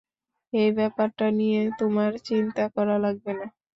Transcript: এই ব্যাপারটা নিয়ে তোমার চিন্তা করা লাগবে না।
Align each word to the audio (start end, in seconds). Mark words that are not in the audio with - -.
এই 0.53 0.69
ব্যাপারটা 0.77 1.25
নিয়ে 1.39 1.61
তোমার 1.79 2.11
চিন্তা 2.27 2.63
করা 2.75 2.95
লাগবে 2.99 3.31
না। 3.39 3.45